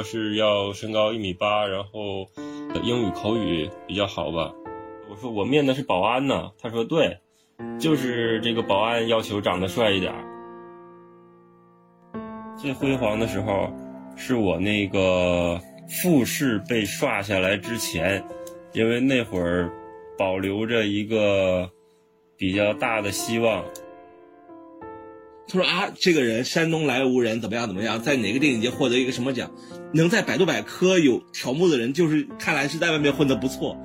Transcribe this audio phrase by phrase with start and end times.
[0.00, 2.26] 要是要身高一米八，然后
[2.82, 4.54] 英语口语比较好吧。
[5.10, 7.18] 我说我面的是保安呢，他说对，
[7.78, 10.14] 就是这个保安要求长得帅一点。
[12.56, 13.70] 最辉煌的时候，
[14.16, 15.60] 是我那个
[16.00, 18.24] 复试被刷下来之前，
[18.72, 19.70] 因为那会儿
[20.16, 21.70] 保留着一个
[22.38, 23.62] 比较大的希望。
[25.52, 29.50] 他说啊，这个人山东来无人，怎么样怎么样，在哪个电影节获得一个什么奖，
[29.92, 33.76] 能在百度百科有条目的人，就是看来是在外面混得不错。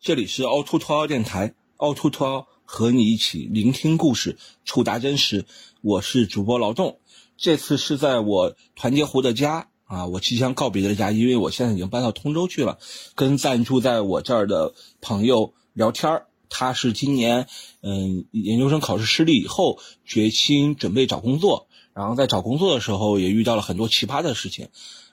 [0.00, 2.46] 这里是凹凸凸凹电台，凹凸凸凹。
[2.68, 5.44] 和你一起聆听故事，触达真实。
[5.82, 6.98] 我是主播劳动，
[7.36, 12.78] 这次是在我团结湖的家啊，我即将告别的家，因为我现在已经搬到通州去了，
[13.14, 17.46] 跟暂住在我这儿的朋友聊天儿他是今年
[17.82, 24.68] 嗯研究生考试失利以后，决心准备找工作，然后在找工作的时候也遇到了很多奇葩的事情。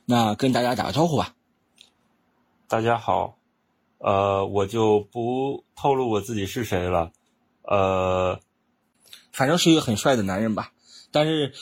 [0.06, 1.36] 那跟大家打个招呼吧。
[2.67, 3.38] 大家好，
[4.00, 7.12] 呃，我就不透露我自己是谁了。
[7.62, 8.40] 呃，
[9.31, 10.72] 反正是一个很帅的男人吧。
[11.12, 11.53] 但是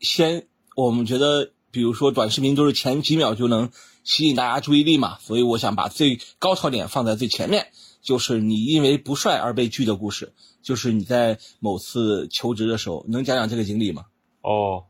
[0.00, 3.70] 先，我们觉得，比如说短视频都是前几秒就能
[4.02, 7.68] 吸引大家注意力嘛，所以我想把最高潮点放在最前面，
[8.06, 14.06] 就是你因为不帅而被拒的故事，就是你在某次求职的时候，能讲讲这个经历吗？
[14.42, 14.84] 哦，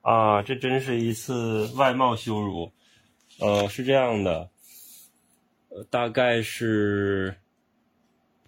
[0.00, 2.72] 啊，这真是一次外貌羞辱。
[3.38, 4.48] 呃，是这样的，
[5.68, 7.36] 呃，大概是。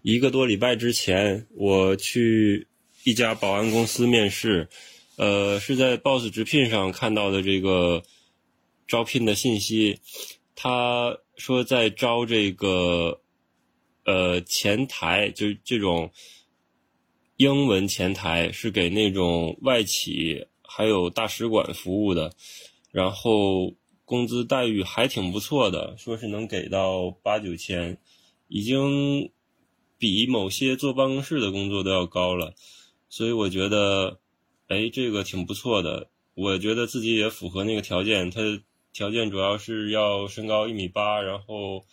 [0.00, 2.68] 一个多礼拜之前，我去
[3.04, 4.68] 一家保安公司面试，
[5.16, 8.04] 呃，是在 Boss 直聘上看到的这个
[8.86, 9.98] 招聘的信息。
[10.54, 13.20] 他说在招这个
[14.08, 16.10] 呃前台，就是这种
[17.36, 22.32] 英文前台，是给那种外企还有大使馆服务的，
[22.90, 23.74] 然后
[24.04, 27.98] 工资待遇还挺不错的，说是能给到八九千，
[28.48, 29.30] 已经。
[30.00, 32.54] 比某些坐办公室的工作都要高了，
[33.08, 34.20] 所以我觉得，
[34.68, 36.08] 哎，这个挺不错的。
[36.34, 38.30] 我觉得自己也符合那个条件。
[38.30, 38.40] 他
[38.92, 41.84] 条件主要是要身高一米八，然后，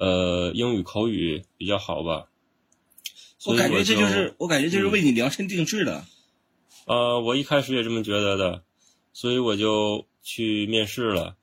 [0.00, 2.26] 呃，英语口语比较好吧。
[3.46, 6.04] 我感觉这就是我感觉这是为你量身定制的。
[6.86, 8.64] 呃，我一开始也这么觉得的，
[9.12, 11.36] 所以我就去面试了。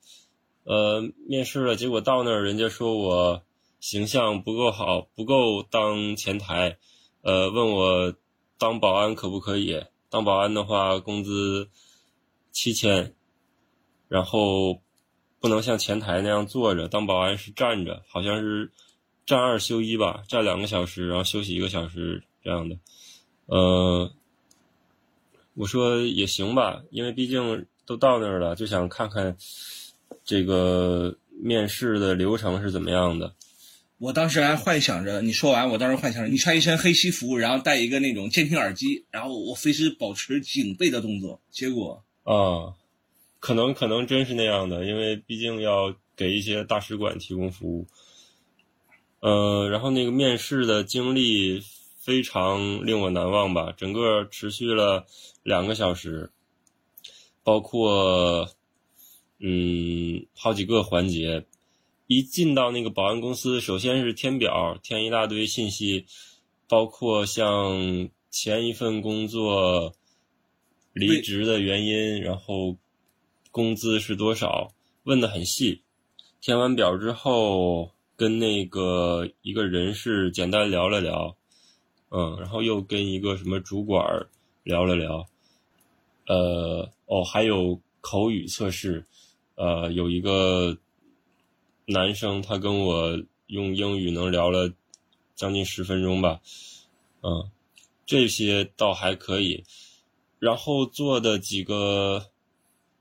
[0.64, 3.42] 呃，面试了，结果到那儿，人家说我。
[3.80, 6.78] 形象不够好，不够当前台，
[7.22, 8.12] 呃，问我
[8.58, 9.84] 当保安可不可以？
[10.10, 11.70] 当保安的话，工资
[12.50, 13.14] 七千，
[14.08, 14.82] 然后
[15.40, 18.70] 不能像前台那样坐着，当保安是站着，好像是
[19.24, 22.76] 站二休一吧，站两个小时，然后休息一个小时这样的。
[23.46, 24.10] 呃，
[25.54, 29.36] 我说也行吧，因为毕竟都到那儿了，就想看看
[30.24, 33.34] 这个面试的流程是怎么样的。
[33.98, 41.40] 我当时还幻想着你说完，我当时幻想着你穿一身黑西服，然后戴一个那种监听耳机，然后我随时保持警备的动作。
[41.50, 42.74] 结果啊，
[43.40, 47.86] 可能可能真是那样的，因为毕竟要给一些大使馆提供服务。
[49.20, 51.60] 呃，然后那个面试的经历
[51.98, 55.06] 非常令我难忘吧，整个持续了
[55.42, 56.30] 两个小时，
[57.42, 58.48] 包括
[59.38, 61.44] 嗯好几个环节。
[62.10, 66.06] 一进到那个保安公司，首先是填表，填一大堆信息，
[66.66, 69.94] 包括像前一份工作
[70.94, 72.78] 离职的原因，然后
[73.50, 74.72] 工资是多少，
[75.04, 75.82] 问的很细。
[76.40, 81.36] 填完表之后，跟那个一个人事简单聊了聊，
[82.10, 84.26] 嗯，然后又跟一个什么主管
[84.62, 85.26] 聊了聊，
[86.26, 89.04] 呃，哦，还有口语测试，
[89.54, 90.76] 呃，有一个。
[91.90, 94.70] 男生他跟我用英语能聊了
[95.34, 96.38] 将近十分钟吧，
[97.22, 97.50] 嗯，
[98.04, 99.64] 这些倒还可以。
[100.38, 102.26] 然后做的几个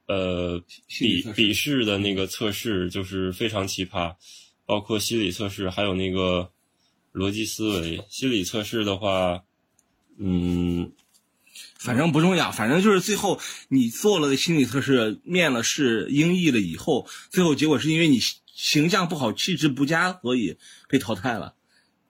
[0.07, 4.15] 呃笔笔试的那个测试就是非常奇葩，
[4.65, 6.51] 包括心理测试，还有那个
[7.13, 8.04] 逻辑思维。
[8.09, 9.44] 心理测试的话，
[10.18, 10.92] 嗯，
[11.77, 13.39] 反正不重要，反正就是最后
[13.69, 18.19] 你做了心理测试，面了试，英译了以后，最后结果是因为你。
[18.57, 20.57] 形象不好，气质不佳，所以
[20.89, 21.54] 被淘汰了。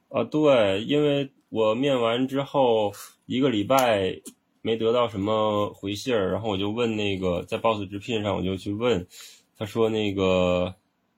[0.07, 2.94] 啊，对，因为我面完之后
[3.25, 4.21] 一个礼拜
[4.62, 9.07] 没得到什么回信儿，然后我就问那个在 Boss 直聘上，我就去问，
[9.57, 10.75] 他说那个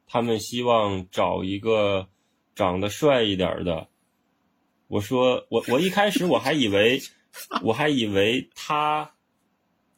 [0.08, 2.08] 他们希望找一个
[2.56, 3.88] 长得帅一点的。
[4.88, 7.00] 我说我我一开始我还以为
[7.64, 9.12] 我还以为他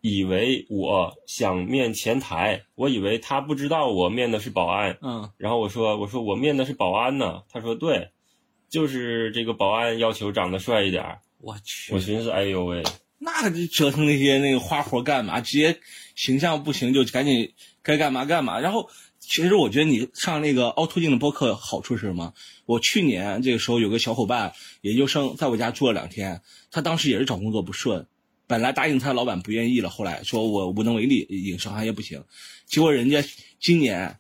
[0.02, 8.10] 以为我想面前台，我以为他不知道我面的是保安，嗯，然后我说我说我面的是保安呢，他说对，
[8.68, 11.22] 就是这个保安要求长得帅一点儿。
[11.40, 12.84] 我去，我寻思，哎呦喂，
[13.23, 15.39] 那折腾那些那个花活干嘛？
[15.41, 15.79] 直接
[16.15, 17.53] 形象不行就赶紧
[17.83, 18.59] 该干嘛干嘛。
[18.59, 18.89] 然后，
[19.19, 22.33] 其实我觉得你上那个凹凸镜的播客好处是什么？
[22.65, 26.41] 我去年这个时候有个小伙伴研究生在我家住了两天，
[26.71, 28.07] 他当时也是找工作不顺，
[28.47, 32.23] 本来答应他老板不愿意了，后来说我无能为力，影视行业不行。
[32.65, 33.23] 结果人家
[33.59, 34.18] 今年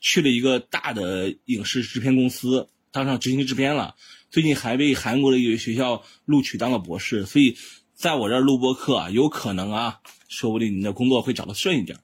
[0.00, 3.96] 去了一个大的影视制片公司，当上执行制片了。
[4.30, 7.56] 最近还被韩国的一个学校录取当了博士，所以
[7.94, 11.98] 在我这儿录播课，有可能啊，说不定你的工作会找得顺一点。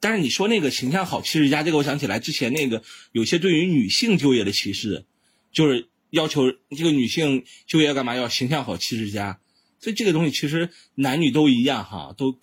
[0.00, 2.82] 但是你说那个形象好、气质佳，这个我想起来之前那个
[3.12, 5.04] 有些对于女性就业的歧视，
[5.52, 9.38] 就是要求这个女性就业干嘛要形象好、气质佳，
[9.78, 12.38] 所以这个东西其实男女都一样哈，都。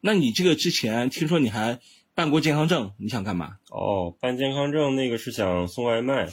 [0.00, 1.78] 那你这个之前听说你还
[2.14, 3.58] 办过健康证，你想干嘛？
[3.70, 6.28] 哦，办健康证那个是想送外卖，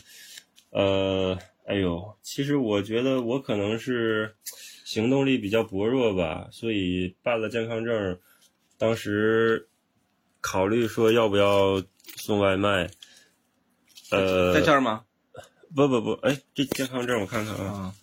[0.72, 1.38] 呃。
[1.66, 4.36] 哎呦，其实我觉得我可能是
[4.94, 8.20] 行动力比较薄弱吧，所以办了健康证，
[8.78, 9.68] 当时
[10.40, 11.82] 考虑说要不要
[12.18, 12.92] 送外卖。
[14.12, 15.04] 呃，在这儿吗？
[15.74, 17.96] 不不不，哎，这健康证我看看啊。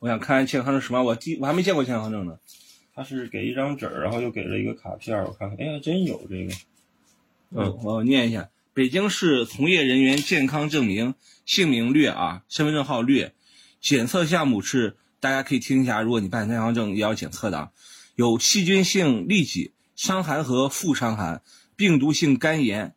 [0.00, 1.00] 我想看健康证什么？
[1.04, 2.40] 我记我还没见过健康证呢。
[2.92, 6.52] 他是给一张纸然后又给了一个卡片我看看，哎呀，真有这个。
[7.50, 8.50] 嗯，我念一下。
[8.74, 11.14] 北京市从业人员健康证明，
[11.46, 13.32] 姓名略啊，身份证号略。
[13.80, 16.02] 检测项目是，大家可以听一下。
[16.02, 17.70] 如果你办健康证也要检测的，
[18.16, 21.42] 有细菌性痢疾、伤寒和副伤寒、
[21.76, 22.94] 病毒性肝炎、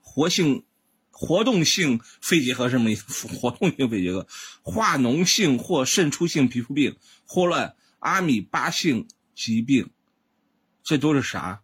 [0.00, 0.64] 活性、
[1.10, 3.28] 活动性肺结核什么意思？
[3.28, 4.26] 活动性肺结核、
[4.62, 6.96] 化脓性或渗出性皮肤病、
[7.26, 9.90] 霍乱、阿米巴性疾病，
[10.82, 11.60] 这都是啥？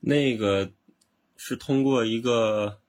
[0.00, 0.72] 那个。
[1.40, 2.80] 是通过一个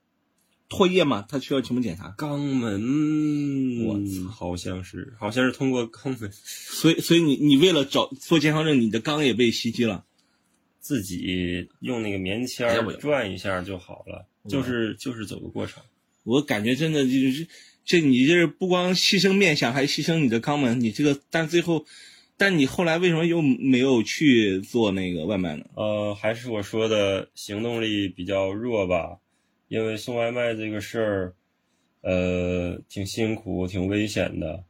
[0.69, 1.25] 唾液吗？
[1.27, 2.13] 他需要什么检查？
[2.17, 6.31] 肛门，我操，好像是，好像是通过肛门。
[6.31, 10.05] 所以，所以你你为了找做健康证，你的肛也被袭击了。
[10.79, 12.69] 自己用那个棉签
[12.99, 15.83] 转一下就好了，就是就是走个过程。
[16.23, 17.47] 我感觉真的就是，
[17.83, 20.79] 这你这不光牺牲面相，还牺牲你的肛门。
[20.79, 21.85] 你这个，但最后。
[22.41, 25.65] 但你后来为什么又没有去做那个外卖呢？
[25.75, 29.17] 呃，还是我说的行动力比较弱吧，
[29.69, 31.35] 因为送外卖这个事儿，
[32.01, 34.65] 呃，挺辛苦、挺危险的。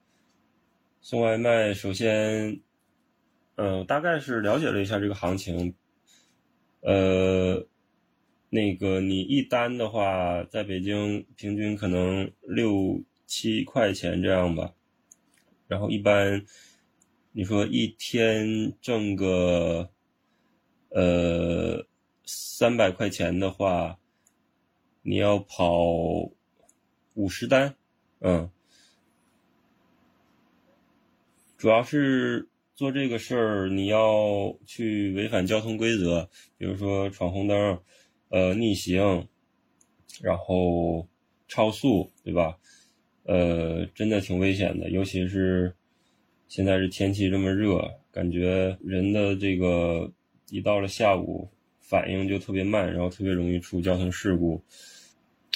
[1.02, 2.62] 送外卖首先，
[3.56, 5.74] 嗯，大概是了解了一下这个行情，
[6.82, 7.66] 呃，
[8.52, 14.76] 那个你一单的话，在北京平均可能六七块钱这样吧，
[15.68, 16.46] 然后一般。
[17.32, 19.88] 你说一天挣个
[20.90, 21.86] 呃
[22.26, 24.00] 三百块钱的话，
[25.02, 26.30] 你要跑
[27.16, 27.76] 五十单，
[28.20, 28.50] 嗯，
[31.58, 37.80] 主要是做这个事儿，你要去违反交通规则，比如说闯红灯，
[38.30, 39.28] 呃逆行，
[40.22, 41.08] 然后
[41.48, 42.58] 超速，对吧？
[43.24, 45.74] 呃，真的挺危险的，尤其是。
[46.48, 47.80] 现在是天气这么热，
[48.12, 50.12] 感觉人的这个
[50.50, 51.48] 一到了下午
[51.80, 54.60] 反应就特别慢，然后特别容易出交通事故。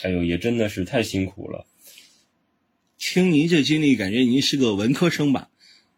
[0.01, 1.65] 哎呦，也真的是太辛苦了。
[2.97, 5.49] 听您这经历，感觉您是个文科生吧？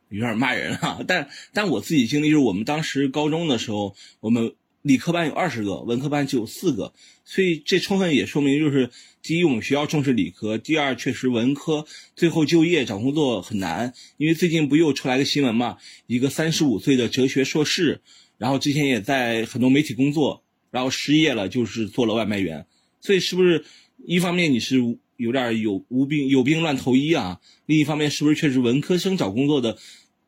[0.09, 0.99] 有点骂人啊。
[1.07, 4.53] 但但我自己经历就是，我们当时高中的时候，我们。
[4.85, 8.91] 理科班有二十个，文科班就有四个，所以这充分也说明，就是
[9.23, 13.95] 第一，我们学校重视理科；第二，确实文科最后就业找工作很难。
[14.17, 18.01] 因为最近不又出来个新闻嘛，一个三十五岁的哲学硕士，
[18.37, 22.67] 然后之前也在很多媒体工作，然后失业了，就是做了外卖员。
[23.01, 23.65] 所以是不是
[24.03, 24.77] 一方面你是
[25.17, 27.39] 有点有无病有病乱投医啊？
[27.65, 29.77] 另一方面是不是确实文科生找工作的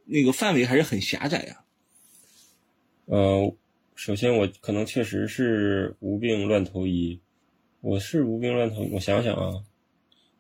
[0.06, 1.62] 那个范围还是很狭窄呀？
[3.06, 3.56] 呃。
[4.00, 7.20] 首先，我可能确实是无病乱投医，
[7.82, 8.90] 我是无病乱投医。
[8.92, 9.64] 我想想啊，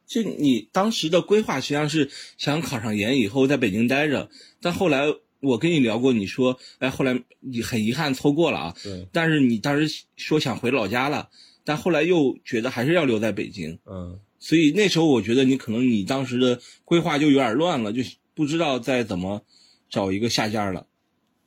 [0.05, 2.07] 就你当时的规划实际上是
[2.38, 4.29] 想考上研以后在北京待着，
[4.62, 5.07] 但后来
[5.39, 8.75] 我跟你聊过，你说，哎，后来你很遗憾错过了啊。
[8.84, 9.07] 对。
[9.12, 11.31] 但是你当时说想回老家了，
[11.68, 13.78] 但后来又觉得还是要留在北京。
[13.86, 14.18] 嗯。
[14.40, 18.02] 所以那时候我觉得你可能你当时的规划就有点乱了，就
[18.34, 19.44] 不知道再怎么
[19.90, 20.88] 找一个下家了。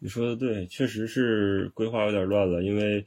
[0.00, 3.06] 你说的对，确实是规划有点乱了，因为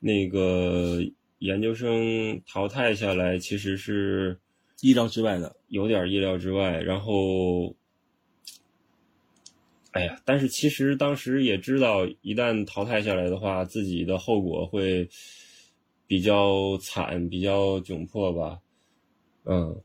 [0.00, 0.98] 那个
[1.40, 4.38] 研究生淘汰下来，其实是
[4.80, 6.80] 意料之外的，有点意料之外。
[6.80, 7.76] 然后
[9.90, 15.08] 哎呀，但是其实当时也知道，一旦淘汰下来的话，自己的后果会
[16.08, 18.58] 比较惨，比较窘迫吧。
[19.44, 19.80] 嗯，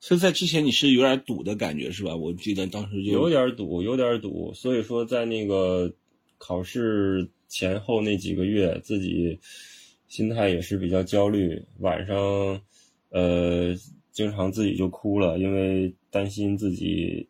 [0.00, 2.16] 所以在之前你是有点赌的感觉是吧？
[2.16, 4.52] 我记得当时就有点赌，有点赌。
[4.54, 5.94] 所以说，在那个
[6.38, 9.38] 考试前后那几个月，自己
[10.08, 12.60] 心态也是比较焦虑，晚上
[13.10, 13.72] 呃
[14.10, 17.28] 经常自己就哭了，因为担心自己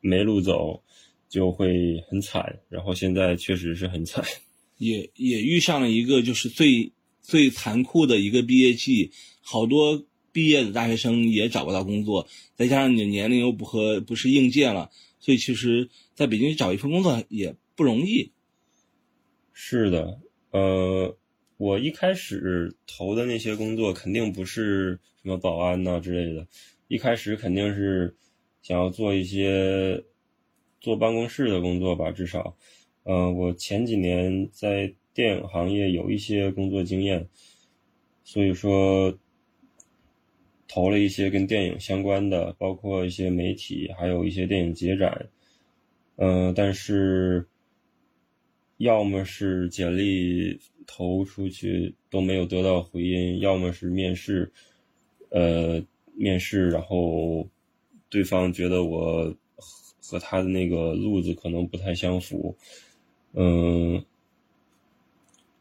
[0.00, 0.82] 没路走。
[1.30, 4.24] 就会很惨，然后现在确实是很惨，
[4.78, 6.90] 也也遇上了一个就是最
[7.30, 18.32] 最残酷的一个毕业季，好多毕业的大学生也找不到工作，再加上你的年龄又不和不是应届了，所以其实在北京找一份工作也不容易。
[19.52, 20.18] 是的，
[20.50, 21.16] 呃，
[21.56, 26.48] 我一开始投的那些工作肯定不是什么保安呐之类的，
[26.88, 28.16] 一开始肯定是
[28.60, 30.04] 想要做一些。
[30.82, 32.56] 做办公室的工作吧，至少，
[33.04, 37.28] 嗯，我前几年在电影行业有一些工作经验，
[38.24, 39.18] 所以说
[40.68, 45.28] 投了一些跟电影相关的，包括一些媒体，还有一些电影节展，
[46.16, 47.46] 嗯，但是
[48.78, 54.52] 要么是简历投出去都没有得到回音，要么是面试，
[55.30, 55.82] 呃，
[56.14, 57.48] 面试然后
[58.08, 59.34] 对方觉得我。
[60.02, 62.56] 和他的那个路子可能不太相符，
[63.32, 64.04] 嗯，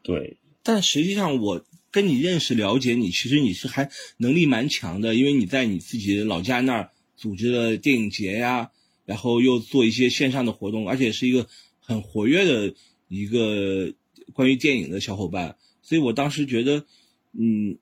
[0.10, 0.38] 对。
[0.63, 8.72] 但实际上，我跟你认识、了解你，其实你是还能力蛮强的，因为你在你自己老家那儿组织了电影节呀，
[9.06, 11.48] 然后又做一些线上的活动，而且是一个
[11.80, 12.74] 很活跃的
[13.08, 13.94] 一个
[14.34, 15.56] 关于电影的小伙伴。
[15.82, 16.86] 所以我当时觉得，
[17.34, 17.78] 嗯，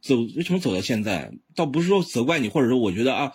[0.00, 3.32] 走为什么走到现在，倒不是说责怪你，或者说我觉得啊。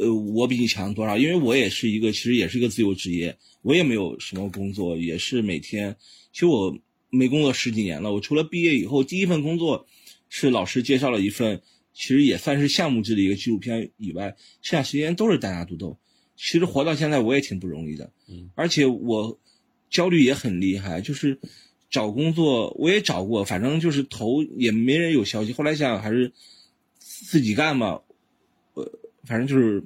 [0.00, 1.18] 呃，我比你强多少？
[1.18, 5.96] 因为我也是一个，其实也是一个自由职业，我也没有什么工作，也是每天。
[6.32, 6.78] 其实我
[7.10, 9.86] 没工作十几年了，我除了毕业以后第一份工作
[10.28, 11.62] 是老师介绍了一份，
[11.92, 15.98] 其实也算是项目制的一个纪录片以外，剩下时间都是单打独斗。
[16.36, 19.38] 其实活到现在我也挺不容易的，嗯，而且我
[19.90, 21.38] 焦虑也很厉害，就是
[21.90, 25.52] 找工作我也找过，反正就是投也没人有消息。
[25.52, 26.32] 后来想想还是
[26.98, 28.02] 自己干吧，
[28.74, 28.98] 呃。
[29.24, 29.84] 反正就是，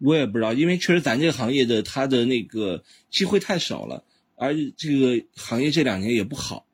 [0.00, 4.02] 我也不知道，因为确实咱这个行业的它的那个机会太少了，
[4.42, 6.66] 而这个行业这两年也不好，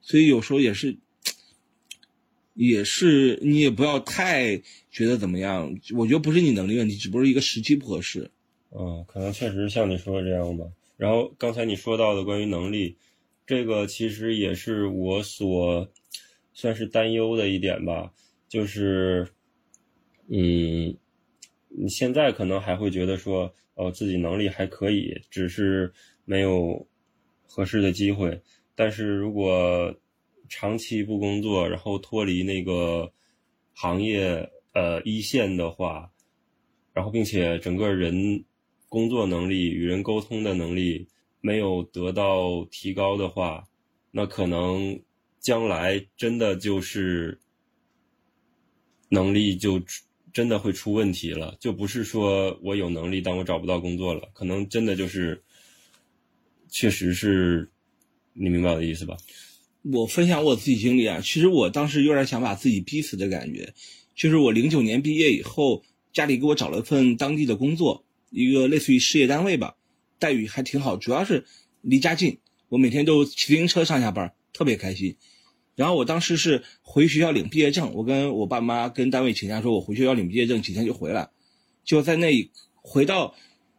[0.00, 0.96] 所以有时候也是，
[2.54, 4.56] 也是你也不要太
[4.90, 5.78] 觉得怎么样。
[5.94, 8.30] 我觉得不是你能力问题，只不过是一个时机不合适。
[8.70, 10.64] 嗯，可能确实像你说的这样吧。
[10.96, 12.96] 然后刚才你说到的关于能力，
[13.46, 15.92] 这个其实也是我所
[16.52, 18.12] 算是担忧的一点吧，
[18.48, 19.28] 就是。
[20.26, 20.96] 嗯，
[21.68, 25.92] 你现在可能还会觉得说，哦，自己能力还可以，只是
[26.24, 26.86] 没有
[27.54, 28.42] 合适的机会。
[28.74, 29.94] 但是如果
[30.48, 33.12] 长期不工作，然后脱离那个
[33.72, 36.10] 行业呃一线的话，
[36.92, 38.44] 然后并且整个人
[38.88, 41.06] 工作能力、与人沟通的能力
[41.40, 43.64] 没有得到提高的话，
[44.10, 45.00] 那可能
[45.38, 47.38] 将来真的就是
[49.10, 49.80] 能力就。
[50.34, 55.40] 真的会出问题了，就不是说我有能力，但我找不到工作了，可能真的就是，
[56.74, 57.70] 确实是，
[58.32, 59.16] 你明白我的意思吧？
[59.82, 63.72] 我分享我自己经历啊，其实我当时有点想把自己逼死的感觉，
[64.16, 69.76] 就是我零九年毕业以后，家里给我找了一份当地的工作，一个类似于事业单位吧，
[70.18, 71.44] 待遇还挺好，主要是
[71.80, 72.38] 离家近，
[72.68, 75.16] 我每天都骑自行车上下班，特别开心。
[75.76, 81.30] 然后我当时是回学校领毕业证，我跟我爸妈跟单位请假，说我回学校领毕业证，几天就回来。
[81.84, 83.36] 就在那回到，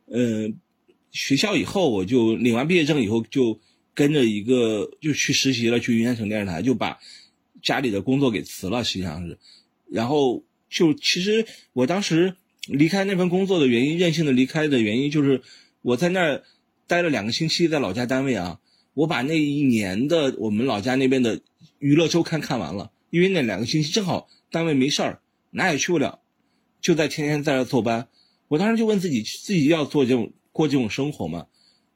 [0.07, 0.59] 嗯，
[1.15, 3.57] 学校以后，我就领完毕业证以后，就
[3.93, 6.99] 跟着一个就去实习了，去云南省电视台，就把
[7.63, 9.39] 家里的工作给辞了，实际上是。
[9.89, 12.35] 然后就其实我当时
[12.67, 15.41] 离开那份工作的原因，任性的离开的原因，就是
[15.81, 16.43] 我在那儿
[16.85, 18.59] 待了两个星期，在老家单位啊，
[18.93, 21.41] 我把那一年的我们老家那边的。
[21.79, 25.19] 娱乐周刊看完了，因为那两个星期正好单位没事儿，
[25.51, 26.19] 哪也去不了，
[26.81, 28.07] 就在天天在这坐班。
[28.47, 31.47] 我当时就问自己，自己要做这种过这种生活嘛？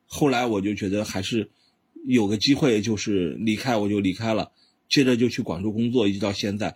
[0.06, 1.50] 后来我就觉得还是
[2.06, 4.52] 有个机会，就是离开我就离开了，
[4.90, 6.76] 接着就去广州工作，一直到现在，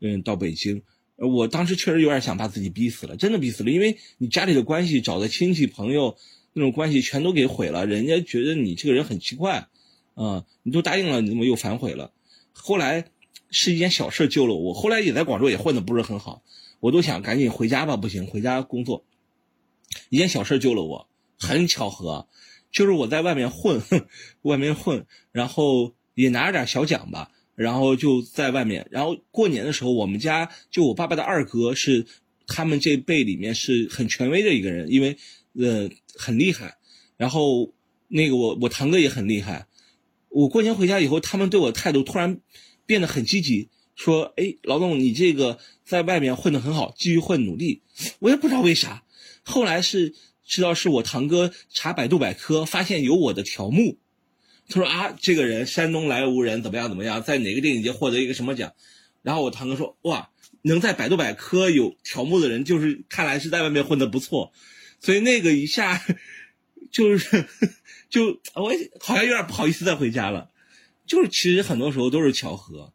[0.00, 0.82] 嗯，到北京。
[1.16, 6.18] 我当时确实有点想把自己逼死了，真的逼死了，因为你家里的关系，找的亲戚朋友
[6.52, 9.68] 那种关系全都给毁了，人家觉得你这个人很奇怪，
[10.12, 12.12] 啊，你都答应了，你怎么又反悔了？
[12.52, 13.06] 后来
[13.48, 14.74] 是一件小事救了我。
[14.74, 16.42] 后来也在广州也混得不是很好，
[16.80, 19.06] 我都想赶紧回家吧，不行，回家工作。
[20.08, 22.28] 一件小事救了我，很巧合，
[22.70, 23.82] 就是我在外面混，
[24.42, 32.06] 外面混，然后也拿着点小奖吧，然后就在外面，然后过年的时候，我们家就我爸爸的二哥是
[32.46, 35.16] 他们这辈里面是很权威的一个人，因为
[35.54, 36.76] 呃很厉害，
[37.16, 37.72] 然后
[38.08, 39.66] 那个我我堂哥也很厉害，
[40.28, 42.40] 我过年回家以后，他们对我态度突然
[42.86, 47.82] 变得很积极，说：“哎，老董，你这个在外面混得很好，继续混，努力。”
[48.18, 49.04] 我也不知道为啥，
[49.44, 50.14] 后来是
[50.44, 53.98] 知道是我堂哥查百度百科发现有我的条目，
[54.68, 58.74] 他说啊，这个人山东来无人，怎么样怎么样，在哪个电影节获得一个什么奖，
[59.22, 60.30] 然后我堂哥说哇，
[60.62, 64.52] 能在百度百科有条目的人，就是看来是在外面混得不错，
[65.00, 66.02] 所以那个一下
[66.90, 67.46] 就是
[68.08, 68.70] 就我
[69.00, 70.50] 好像有点不好意思再回家了，
[71.06, 72.92] 就是其实很多时候都是巧合，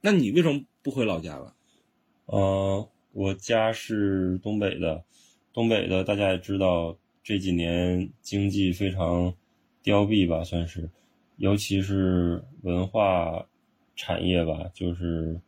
[0.00, 1.54] 那你为什么不回老家了？
[2.26, 5.04] 呃，我家是东北的，
[5.52, 9.34] 东北的大家也知道，这几年经济非常
[9.82, 10.88] 凋敝吧，算是，
[11.38, 13.46] 尤其是文化
[13.96, 15.40] 产业吧，就是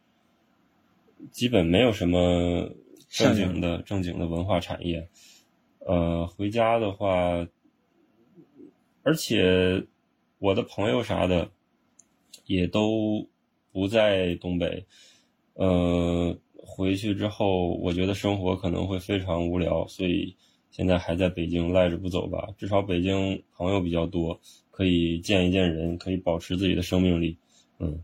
[1.31, 2.69] 基本没有什么
[3.09, 5.09] 正经的正经的文化产业。
[5.79, 7.47] 呃，回家的话，
[9.05, 9.87] 而且
[10.39, 11.51] 我的朋友啥的
[12.47, 13.29] 也都
[13.71, 14.85] 不在东北，
[15.55, 16.37] 呃。
[16.75, 20.35] 回去之后，我觉得生活可能会非常无聊，所以
[20.71, 22.49] 现在还在北京赖着不走吧。
[22.57, 27.37] 至少北京朋友比较多，可以见一见人，可以保持自己的生命力。
[27.79, 28.03] 嗯，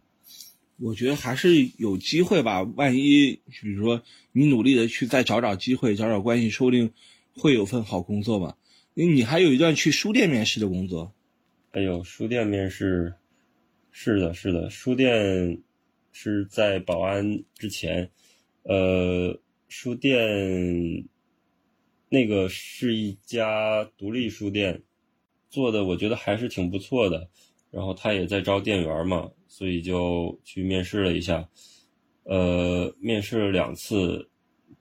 [0.79, 2.63] 我觉得还是有机会吧。
[2.63, 6.93] 万一比如说你努力的去再找找机会，找找关系，说不定
[7.35, 8.59] 会有份好工作吧。
[8.93, 11.15] 你还有一段去书店面试的工作。
[11.71, 13.15] 哎呦，书店面试，
[13.91, 15.63] 是的，是的，书店
[16.13, 18.11] 是在保安之前。
[18.69, 19.35] 呃，
[19.67, 21.09] 书店
[22.11, 24.83] 那个是一家独立书店，
[25.49, 27.31] 做的我觉得还是挺不错的。
[27.71, 31.49] 然后他也在招店员嘛，所以就去面试了一下。
[32.25, 34.29] 呃，面试了两次，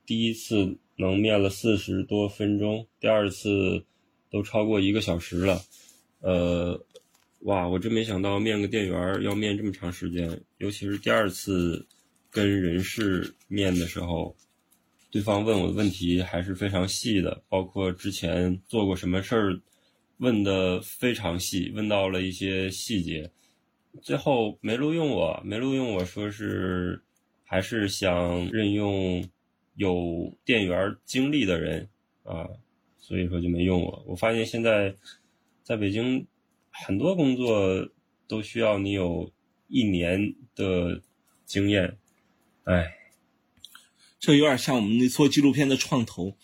[0.04, 3.86] 第一次能面了四十多分钟，第二次
[4.30, 5.62] 都超过一个小时了。
[6.20, 6.78] 呃，
[7.40, 11.86] 哇，我真没想到面个店员要面这么长时间，尤其是第二次。
[12.30, 14.36] 跟人事面的时候，
[15.10, 19.60] 对方问我的问题还是非常细的，包括之前做过什么事儿，
[20.18, 23.30] 问的非常细，问到了一些细节。
[24.02, 27.02] 最后没录用我，没录用我说是
[27.44, 29.26] 还是想任用
[29.74, 31.88] 有店员经历的人
[32.22, 32.46] 啊，
[32.98, 34.04] 所以说就没用我。
[34.06, 34.94] 我发现现在
[35.62, 36.24] 在北京
[36.70, 37.88] 很多工作
[38.28, 39.32] 都需要你有
[39.68, 41.00] 一年的
[41.46, 41.96] 经验。
[42.68, 42.98] 哎，
[44.20, 46.36] 这有点像我们那做纪录片的创投，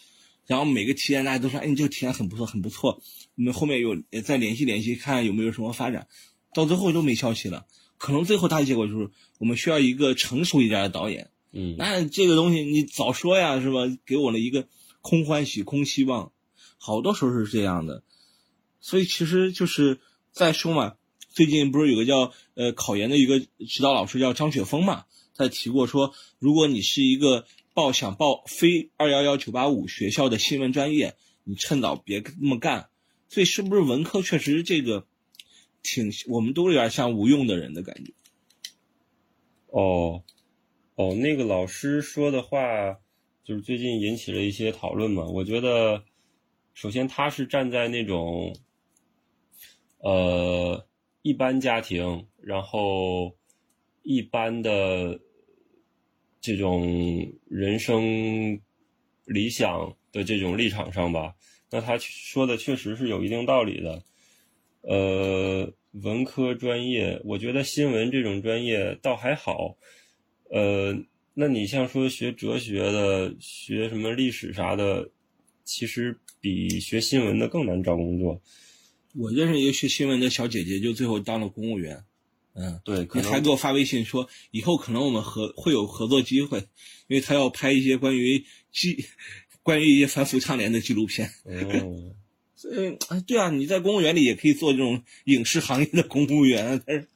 [0.47, 3.03] 然后每个体验大家都说，哎，你这个体验很不错，很不错。
[3.37, 6.09] 我们后面有再联系联系，看有没有什么发展。
[6.55, 7.67] 到最后都没消息了，
[7.99, 11.31] 可能最后大结果就是我们需要一个成熟一点的导演。
[11.53, 13.81] 嗯，那这个东西你早说呀，是吧？
[14.07, 14.67] 给我了一个
[15.03, 16.33] 空欢喜、空希望，
[16.79, 18.03] 好多时候是这样的。
[18.81, 20.01] 所以其实就是
[20.33, 20.95] 再说嘛，
[21.29, 25.05] 最近不是有个叫呃考研的一个指导老师叫张雪峰嘛？
[25.37, 27.45] 他提过说，如果你是一个
[27.75, 32.89] 报想报非二幺幺九八五学校的新闻专业，你趁早别那么干。
[33.29, 35.07] 所以是不是文科确实这个
[35.83, 38.13] 挺，我们都有点像无用的人的感觉。
[39.67, 40.23] 哦，
[40.95, 43.01] 哦，那个老师说的话，
[43.43, 45.25] 就是最近引起了一些讨论嘛。
[45.25, 46.05] 我觉得，
[46.75, 48.57] 首先他是站在那种，
[49.99, 50.87] 呃，
[51.23, 53.35] 一般家庭，然后。
[54.07, 55.19] 一般的
[56.45, 58.61] 这种人生
[59.25, 61.35] 理想的这种立场上吧，
[61.71, 64.03] 那他说的确实是有一定道理的。
[64.83, 69.79] 呃，文科专业，我觉得新闻这种专业倒还好。
[70.51, 70.95] 呃，
[71.33, 75.11] 那你像说学哲学的、学什么历史啥的，
[75.65, 78.39] 其实比学新闻的更难找工作。
[79.15, 82.05] 我认识一个学新闻的小姐姐，就最后当了公务员。
[82.55, 86.59] 嗯，对，你还给我发微信说以后可能我们合会有合作机会，
[87.09, 89.05] 因为他要拍一些关于纪，
[89.65, 91.29] 关于一些反腐倡廉的纪录片。
[91.45, 92.15] 哦，
[92.71, 97.09] 嗯，对啊，你在公务员里也可以做这种影视行业的公务员，但是，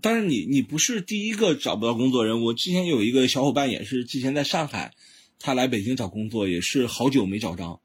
[0.00, 2.42] 但是你你不是第一个找不到工作人。
[2.42, 4.92] 我之前有一个小伙伴也是之前在上海，
[5.38, 7.80] 他来北京找工作也是好久没找着。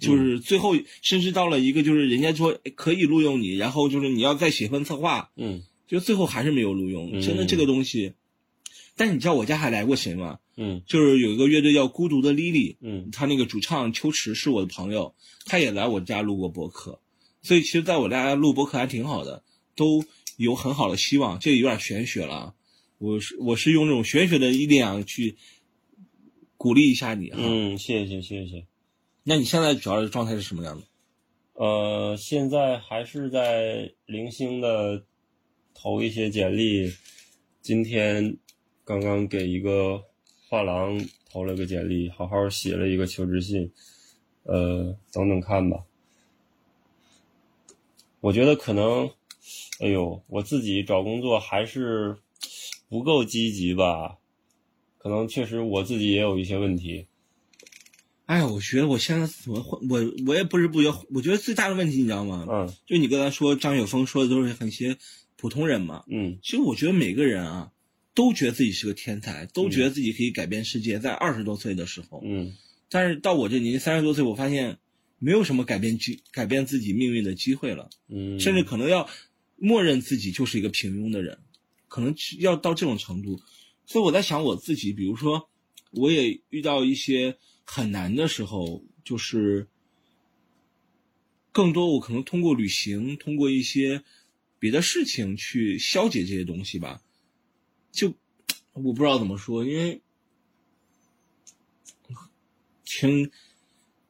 [0.00, 7.20] 就是最后，甚至到了一个，就是人家说可以录用你，然后就是你要再写份策划，嗯，就最后还是没有录用。
[7.20, 8.14] 真的这个东西，
[8.96, 10.38] 但你知道我家还来过谁吗？
[10.58, 17.00] 嗯就是有一个乐队叫孤独的 Lily，嗯他那个主唱秋池是我的朋友，他也来我家录过播客，
[17.42, 19.42] 所以其实在我家录播客还挺好的，
[19.74, 20.02] 都
[20.38, 21.38] 有很好的希望。
[21.38, 22.54] 这有点玄学了啊，
[22.96, 25.36] 我是我是用这种玄学的力量去
[26.56, 27.36] 鼓励一下你哈。
[27.40, 28.64] 嗯，谢谢谢谢。
[29.28, 30.86] 那你现在主要的状态是什么样的？
[31.54, 35.02] 呃，现在还是在零星的
[35.74, 36.92] 投一些简历。
[37.60, 38.36] 今天
[38.84, 40.00] 刚刚给一个
[40.48, 43.68] 画廊投了个简历，好好写了一个求职信。
[44.44, 45.84] 呃，等等看吧。
[48.20, 49.10] 我觉得可能，
[49.80, 52.16] 哎呦，我自己找工作还是
[52.88, 54.18] 不够积极吧。
[54.98, 57.08] 可能确实我自己也有一些问题。
[58.26, 62.44] 哎呀，我觉得我现在怎么会我我也不知不觉，我觉得最大的问题你知道吗？
[62.48, 64.96] 嗯就你刚才说张雪峰说的都是很些
[65.36, 66.04] 普通人嘛。
[66.08, 67.70] 嗯其实我觉得每个人啊，
[68.14, 72.20] 都觉得自己是个天才，都觉得自己可以改变世界，在二十多岁的时候。
[72.24, 72.52] 嗯
[72.88, 74.78] 但是到我这年纪三十多岁，我发现
[75.18, 79.08] 没有什么改变机改变自己命运的机会了，嗯，甚至可能要
[79.56, 81.38] 默认自己就是一个平庸的人，
[81.88, 83.40] 可能要到这种程度。
[83.86, 85.48] 所以我在想我自己，比如说，
[85.92, 89.66] 我也遇到一些很难的时候，就是
[91.52, 94.02] 更多我可能通过旅行，通过一些
[94.58, 97.02] 别的事情去消解这些东西吧。
[97.90, 98.14] 就
[98.72, 100.00] 我不知道怎么说，因为
[102.84, 103.30] 挺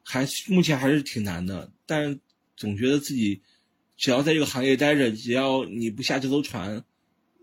[0.04, 2.20] 还目前还是挺难的，但
[2.56, 3.40] 总觉得自己
[3.96, 6.84] 只要在这个行业待着，只要你不下这艘船，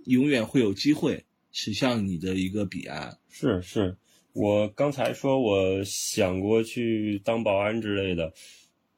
[0.06, 3.18] 永远会有机会驶向你的一个彼岸。
[3.30, 3.98] 是是，
[4.34, 8.34] 我刚才说我想过去当保安之类的，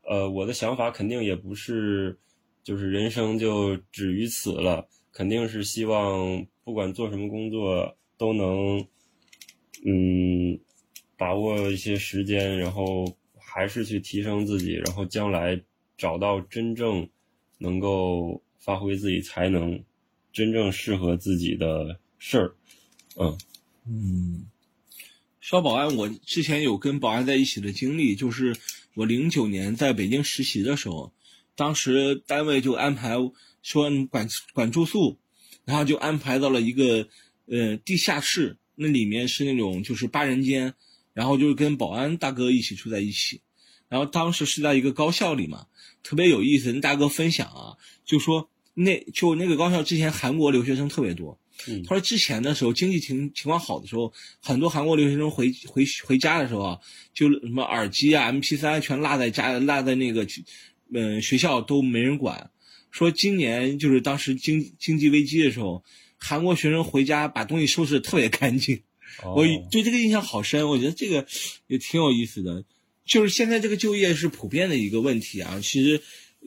[0.03, 2.17] 呃，我的想法肯定也不是，
[2.63, 8.79] 就是人生就止于此了，肯定是希望不管做什么工作都能，
[9.85, 10.57] 嗯，
[11.17, 13.05] 把握一些时间，然后
[13.37, 15.61] 还是去提升自己，然后将来
[15.97, 17.07] 找到真正
[17.57, 19.83] 能够发挥自己才能、
[20.31, 22.55] 真正适合自己的事儿，
[23.17, 23.37] 嗯。
[23.87, 24.47] 嗯，
[25.45, 28.57] 说保安，我之前有跟保安在一起的经历，就是
[28.95, 31.13] 我零九年在北京实习的时候，
[31.55, 33.13] 当时单位就安排
[33.61, 35.19] 说管管住宿，
[35.63, 37.07] 然后就安排到了一个
[37.45, 40.73] 呃地下室，那里面是那种就是八人间，
[41.13, 43.41] 然后就是跟保安大哥一起住在一起，
[43.87, 45.67] 然后当时是在一个高校里嘛，
[46.01, 46.73] 特别有意思。
[46.73, 51.37] 那大哥分享啊，就说那就那个高校之前韩国留学生特别多。
[51.67, 56.79] 嗯他说之前的时候经济情情况好的时候，很多韩国留学生回回回家的时候啊，
[57.13, 60.27] 就什么耳机啊、MP 3全落在家，落在那个
[60.93, 62.51] 嗯学校都没人管。
[62.91, 65.83] 说今年就是当时经经济危机的时候，
[66.17, 68.81] 韩国学生回家把东西收拾的特别干净。
[69.23, 71.25] 我哦对这个印象好深，我觉得这个
[71.67, 72.63] 也挺有意思的。
[73.05, 76.01] 就是现在这个就业是普遍的一个问题啊，其实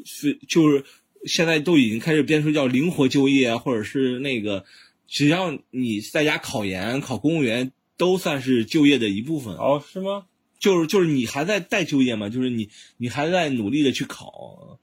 [0.05, 0.85] 是就是
[1.25, 4.65] 现在都已经开始编出叫灵活就业啊，或者是那个
[5.09, 9.57] 只要你在家考研、考公务员，都算是就业的一部分。
[9.57, 10.27] 哦，是吗？
[10.61, 14.79] 就是就是你还在待就业嘛，就是你你还在努力的去考。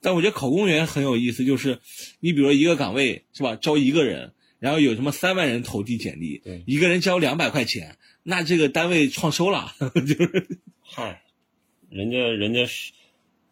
[0.00, 1.78] 但我觉得考公务员很有意思，就是
[2.20, 11.22] 你比如说一个岗位是吧，招一个人，然后有什么三万人投递简历对，一个人交两百块钱，那这个单位创收了， 就是嗨，
[11.88, 12.92] 人家人家是，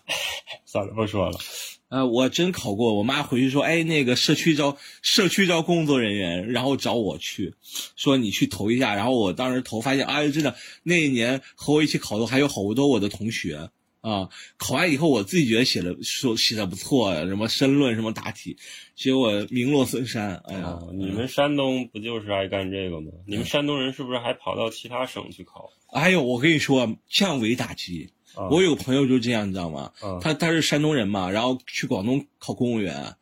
[0.67, 1.39] 算了，不说了。
[1.91, 7.53] 呃，我真考过，我妈回去说，哎，那个社区招社区招工作人员，然后找我去，
[7.97, 13.69] 说你去投一下，然后我当时投，发现，哎，真的那一年和我一起考的还有好多我的同学
[14.03, 18.57] 啊，考完以后我自己觉得写的说写的不错，什么申论什么答题，
[18.95, 23.11] 结果名落孙山，哎呀，哦，你们山东不就是爱干这个吗？
[23.27, 25.69] 你们山东人是不是还跑到其他省去考？
[25.93, 29.93] 哎呦我跟你说，降维打击，啊我有个朋友就这样，你知道吗？
[30.01, 33.17] 啊他他是山东人嘛，然后去广东考公务员，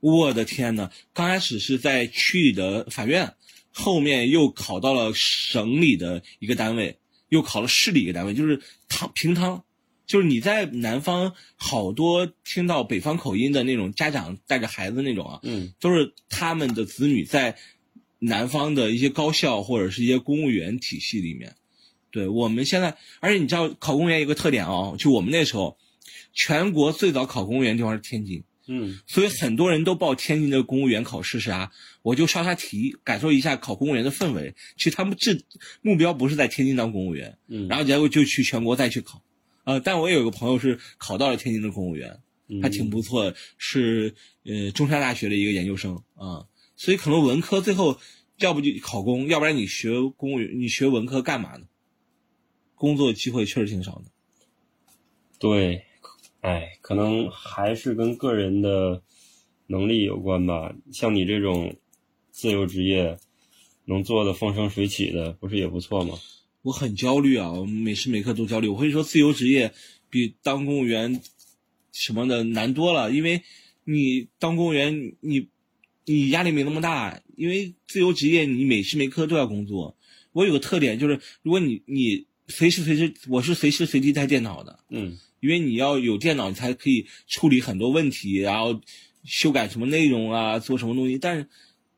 [0.00, 3.34] 我的天呐，刚开始是在区里的法院，
[3.72, 6.98] 后面又考到了省里的一个单位，
[7.28, 9.64] 又考了市里一个单位，就是汤平汤，
[10.06, 15.72] 就是你在南方好多听到北方口音的那种家长带着孩子那种啊，嗯。
[15.80, 17.56] 都是他们的子女在
[18.18, 21.54] 南方的一些高校或者是一些公务员体系里面。
[22.14, 25.76] 对我们现在，而且你知道考公务员有个特点哦，就我们那时候，
[26.32, 31.72] 全国最早考公务员地方是天津，嗯所以很多人都报天津的公务员考试是啥？
[32.02, 34.54] 我就刷刷题，感受一下考公务员的氛围。
[34.76, 35.36] 其实他们这
[35.82, 39.20] 目标不是在天津当公务员，嗯，然后结果就去全国再去考。
[39.64, 46.46] 呃，但我也有个朋友是考到了天津的公务员，嗯还挺不错的，是呃中山大学的一个研究生啊、
[46.76, 47.98] 所以可能文科最后
[48.38, 51.66] 要不就考公，要不然你学公务员，你学文科干嘛呢？
[52.74, 54.04] 工作机会确实挺少的。
[55.38, 55.84] 对，
[56.40, 59.02] 哎，可能还是跟个人的
[59.66, 60.74] 能力有关吧。
[60.92, 61.76] 像你这种
[62.30, 63.18] 自由职业，
[63.84, 66.18] 能做的风生水起的，不是也不错吗？
[66.62, 68.68] 我很焦虑啊，我每时每刻都焦虑。
[68.68, 69.74] 我会说，自由职业
[70.08, 71.20] 比当公务员
[71.92, 73.42] 什么的难多了，因为
[73.84, 75.48] 你当公务员，你
[76.06, 79.96] 你压力没那么大，因为自由职业你每时每刻都要工作。
[80.32, 88.80] 我有个特点就是，如果你你随时随地，我是随时随地带电脑的，嗯，因为你要有电脑，你才可以处理很多问题，然后
[89.24, 91.18] 修改什么内容啊，做什么东西。
[91.18, 91.48] 但是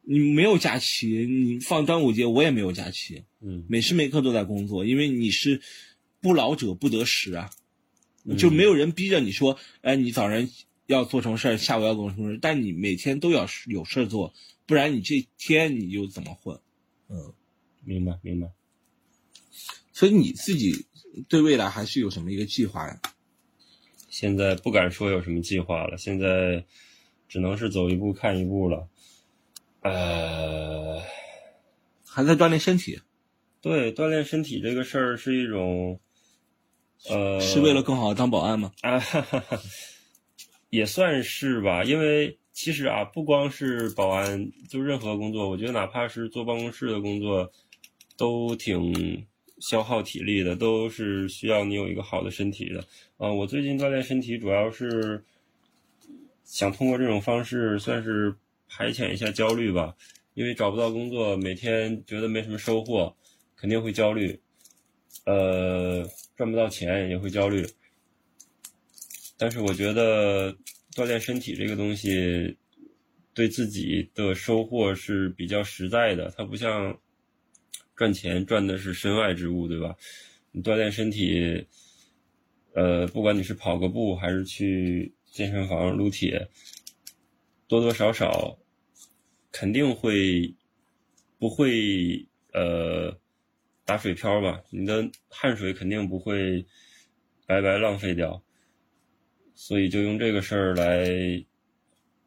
[0.03, 3.25] 你没有假期，你放端午节我也没有假期。
[3.41, 5.61] 嗯，每时每刻都在工作，因为你是
[6.21, 7.51] 不劳者不得食啊，
[8.39, 10.49] 就没有人逼着你说，哎，你早上
[10.87, 14.33] 要做什么事儿，下午要做什么事儿，但你每天都要有事儿做，
[14.65, 16.61] 不然你这天你就怎么混？
[17.09, 17.33] 嗯，
[17.85, 18.49] 明白明白。
[19.97, 20.85] 所以你自己
[21.27, 23.01] 对未来还是有什么一个计划呀？
[24.11, 26.63] 现在不敢说有什么计划了，现在
[27.27, 28.87] 只能是走一步看一步了。
[29.81, 31.01] 呃，
[32.07, 33.01] 还在锻炼身体。
[33.63, 35.99] 对，锻炼身体这个事儿是一种，
[37.09, 38.73] 呃，是为了更好的当保安吗？
[38.83, 39.59] 啊，哈哈哈，
[40.69, 41.85] 也算是吧。
[41.85, 47.51] 因为其实啊，不光是保安，就任何工作，我觉得哪怕是坐办公室的工作，
[48.19, 49.27] 都挺
[49.61, 52.85] 消耗体力的，都是需要你有一个好的身体的。
[53.17, 55.25] 啊，我最近锻炼身体，主要是
[56.45, 58.35] 想通过这种方式，算是
[58.69, 59.95] 排遣一下焦虑吧。
[60.35, 63.15] 因为找不到工作，每天觉得没什么收获。
[63.59, 64.39] 肯定会焦虑，
[65.25, 67.67] 呃，赚不到钱也会焦虑，
[69.39, 70.55] 但是我觉得
[70.93, 72.55] 锻炼身体这个东西，
[73.33, 76.31] 对自己的收获是比较实在的。
[76.37, 76.95] 它不像
[77.97, 79.97] 赚钱赚的是身外之物，对吧？
[80.53, 81.67] 你锻炼身体，
[82.75, 86.49] 呃，不管你是跑个步还是去健身房撸铁，
[87.67, 88.59] 多多少少
[89.51, 90.55] 肯定会
[91.39, 93.19] 不会呃。
[93.89, 96.67] 打水漂吧，你的汗水肯定不会
[97.47, 98.43] 白白浪费掉，
[99.55, 101.07] 所以就用这个事儿来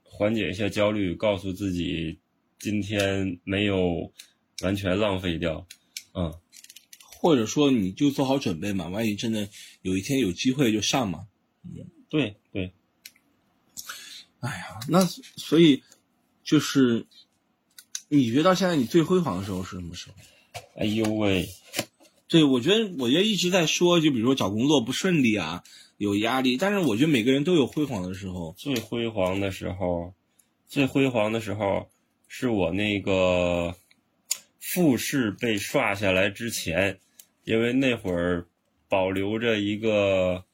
[0.03, 2.17] 缓解一下焦虑，告诉自己
[2.59, 4.09] 今天没有
[4.61, 5.65] 完全浪费掉，
[6.13, 6.33] 嗯，
[6.99, 9.47] 或者说你就做好准备嘛，万一真的
[9.81, 11.27] 有一天有机会就上嘛，
[11.63, 12.71] 嗯，对对，
[14.39, 15.83] 哎呀，那所以
[16.43, 17.05] 就是
[18.07, 20.15] 你觉得到现在你最辉煌的时候是什么时候？
[20.75, 21.47] 哎呦喂，
[22.27, 25.63] 对，我觉得，我觉得一直在说，就比如说找工作不顺利啊，
[25.97, 26.57] 有压力。
[26.57, 28.55] 但是我觉得每个人都有辉煌的时候。
[28.57, 30.13] 最辉煌的时候，
[30.67, 31.89] 最辉煌的时候，
[32.27, 33.75] 是我那个
[34.59, 36.99] 复试被刷下来之前，
[37.43, 38.47] 因为那会儿
[38.87, 40.45] 保留着一个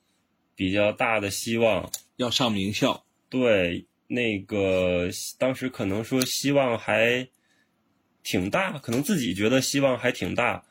[0.55, 3.05] 比较大的希望要上名校。
[3.29, 7.27] 对，那个当时可能说希望还。
[8.27, 10.65] 挺大，可能自己觉得希望还挺大，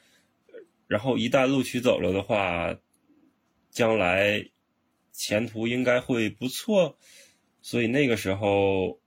[0.88, 2.76] 然后一旦录取走了的话，
[3.70, 4.44] 将来
[5.12, 6.98] 前途应该会不错，
[7.62, 8.98] 所以那个时候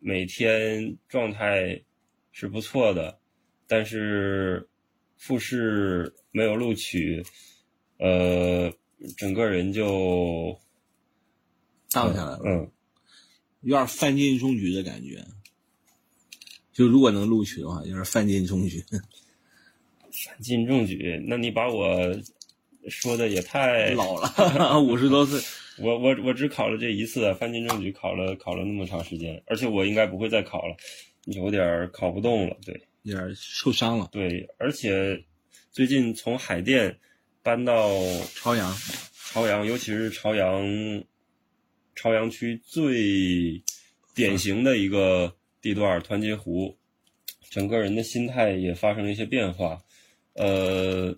[0.00, 1.82] 每天状态
[2.30, 3.17] 是不错的，
[3.68, 4.68] 但是
[5.16, 7.22] 复试没有录取，
[7.98, 8.72] 呃，
[9.16, 10.58] 整个人就
[11.92, 12.70] 荡下来了，嗯，
[13.60, 15.24] 有点范进中举的感觉。
[16.72, 18.84] 就如果能录取的话，有点范进中举。
[20.10, 21.88] 范进中举，那你把我
[22.88, 25.40] 说的也太 老了，五十多岁。
[25.78, 30.76] 我我我只考了这一次，范进中举考了考了那么长时间，而且我应该不会再考了，
[31.26, 34.08] 有点考不动了，对，有点受伤了。
[34.12, 35.24] 对，而且
[35.70, 36.98] 最近从海淀
[37.42, 37.90] 搬到
[38.34, 38.76] 朝阳，
[39.32, 40.62] 朝阳，尤其是朝阳，
[41.94, 43.62] 朝阳区最
[44.14, 45.34] 典型的一个。
[45.60, 46.78] 地段团结湖，
[47.50, 49.82] 整个人的心态也发生了一些变化，
[50.34, 51.16] 呃，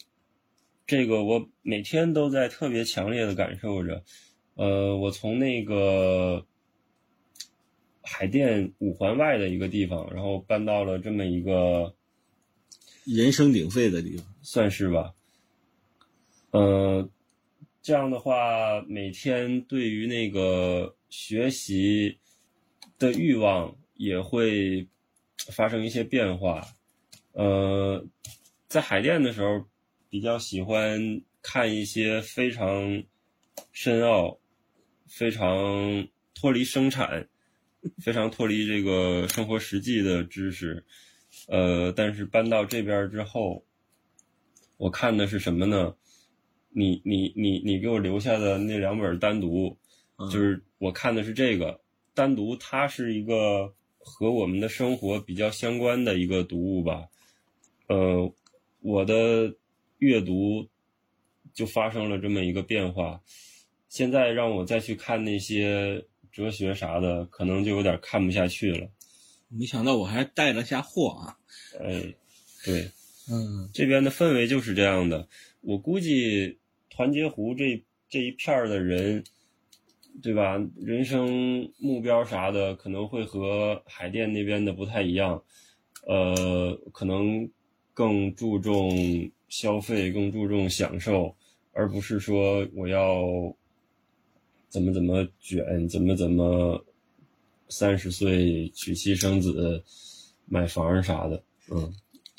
[0.86, 4.02] 这个我每天都在特别强烈的感受着，
[4.54, 6.46] 呃，我从那个
[8.02, 11.94] 海淀五环外的一个地方，然后搬到了这么一个
[13.04, 15.14] 人声鼎沸的地方，算是吧，
[16.50, 17.08] 呃，
[17.82, 22.18] 这样的话，每天对于那个学习
[22.98, 23.76] 的欲望。
[24.00, 24.88] 也会
[25.52, 26.66] 发生一些变化，
[27.32, 28.02] 呃，
[28.66, 29.66] 在海淀的时候，
[30.08, 33.04] 比较喜欢看一些非常
[33.72, 34.40] 深奥、
[35.06, 37.28] 非常脱离生产、
[37.98, 40.84] 非常脱离这个生活实际的知识，
[41.48, 43.64] 呃，但是搬到这边之后，
[44.76, 45.94] 我看的是什么呢？
[46.72, 49.76] 你你你你给我留下的那两本单独，
[50.30, 51.80] 就是我看的是这个
[52.14, 57.08] 单独，它是一个和我们的生活比较相关的一个读物吧。
[57.88, 58.32] 呃，
[58.82, 59.52] 我的
[59.98, 60.68] 阅读
[61.52, 63.20] 就发生了这么一个变化。
[63.88, 68.88] 现在让我再去看那些哲学啥的，可能就有点看不下去了。
[69.48, 71.36] 没想到我还带了下货啊！
[71.80, 72.14] 哎，
[72.64, 72.88] 对，
[73.30, 75.26] 嗯，这边的氛围就是这样的。
[75.60, 79.24] 我估计团结湖这这一片儿的人，
[80.22, 80.56] 对吧？
[80.76, 85.42] 人生目标啥的可能会和海淀那边的不太一样，
[86.06, 87.50] 呃，可能
[87.92, 91.34] 更注重消费，更注重享受，
[91.72, 93.24] 而不是说我要
[94.70, 96.86] 怎么怎么卷，怎么怎么
[97.68, 99.84] 三十岁娶妻生子、
[100.46, 101.92] 买房啥的，嗯。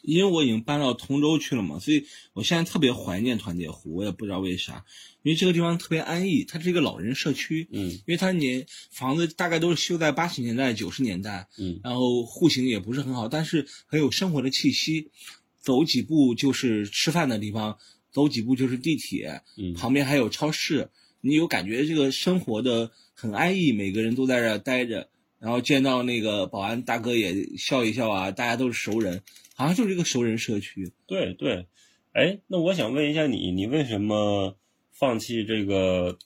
[0.04, 4.84] 因为我已经搬到通州去了嘛，所以我现在特别怀念团结湖，我也不知道为啥，
[5.22, 15.12] 因为这个地方特别安逸，它是一个老人社区，嗯，因为它年房子大概都是修在八十年代、九十年代，嗯，然后户型也不是很好，但是很有生活的气息，
[15.60, 17.78] 走几步就是吃饭的地方，
[18.12, 19.72] 走几步就是地铁，嗯。
[19.76, 20.90] 旁边还有超市，
[21.22, 25.08] 你有感觉这个生活的很安逸，每个人都在这儿待着，
[25.40, 29.22] 然后见到那个保安大哥也笑一笑啊，大家都是熟人。
[29.54, 30.92] 好像就是一个熟人社区。
[31.06, 31.68] 对对，
[32.14, 34.58] 哎，那我想问一下你，你为什么
[34.92, 36.18] 放弃这个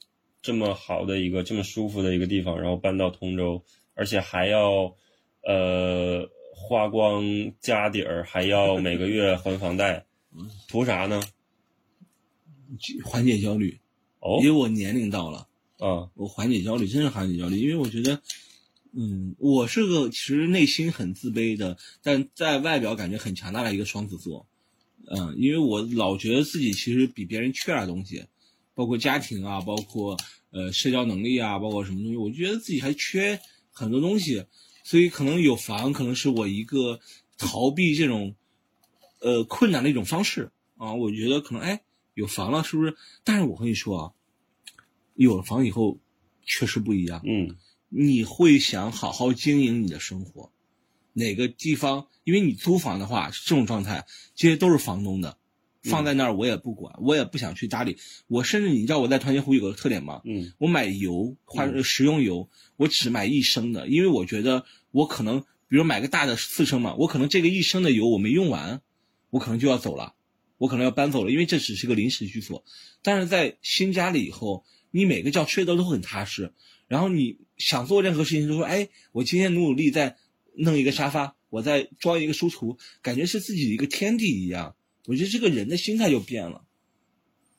[0.41, 3.61] 这么好的一个、这么舒服的一个地方，然后搬到通州，
[3.93, 4.95] 而且还要
[5.43, 10.05] 呃花光家底儿，还要每个月还房贷，
[10.69, 11.21] 图啥呢？
[13.03, 13.77] 缓解焦虑，
[14.25, 17.59] 哦因为我年龄到了，啊我缓解焦虑，真是缓解焦虑。
[17.59, 18.19] 因为我觉得，
[18.91, 24.47] 嗯，我是个其实内心很自卑的，但在外表感觉很强大的一个双子座。
[25.07, 28.25] 嗯，因为我老觉得自己其实比别人缺点东西，
[28.73, 30.17] 包括家庭啊，包括
[30.49, 33.39] 呃社交能力啊，包括什么东西，我觉得自己还缺
[33.71, 34.45] 很多东西，
[34.83, 36.99] 所以可能有房可能是我一个
[37.37, 38.33] 逃避这种
[39.19, 40.95] 呃困难的一种方式啊。
[40.95, 41.83] 我觉得可能哎
[42.15, 42.95] 有房了是不是？
[43.23, 44.11] 但是我跟你说啊，
[45.13, 45.99] 有了房以后
[46.43, 47.21] 确实不一样。
[47.23, 47.55] 嗯
[47.89, 50.51] 你会想好好经营你的生活，
[51.13, 52.07] 哪个地方？
[52.23, 55.37] 因为你租房的话这种状态，这些都是房东的，
[55.83, 57.97] 放在那儿我也不管，我也不想去搭理。
[58.27, 60.21] 我甚至你知道我在团结湖有个特点吗？
[60.25, 68.81] 嗯我买油花嗯食用油，我只买一升的，因为我觉得我可能，比如买个大的四升嘛，我可能这个一升的油我没用完，
[69.29, 70.14] 我可能就要走了，
[70.57, 72.63] 我可能要搬走了，因为这只是个临时居所。
[73.01, 76.53] 但是在新家里以后，你每个觉睡得都很踏实，
[76.87, 80.17] 然后你想做任何事情都说，哎，我今天努努力再
[80.55, 84.75] 弄一个沙发，我再装一个书橱，感觉是自己的一个天地一样。
[85.05, 86.65] 我觉得这个人的心态就变了，